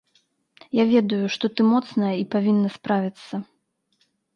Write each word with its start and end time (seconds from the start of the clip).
Я 0.77 0.83
ведаю, 0.93 1.21
што 1.37 1.45
ты 1.55 1.61
моцная 1.71 2.13
і 2.25 2.27
павінна 2.35 2.69
справіцца. 2.81 3.33